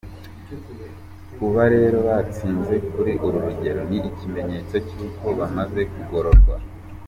[1.35, 6.55] Kuba rero batsinze kuri uru rugero ni ikimenyetso cy’uko bamaze kugororwa.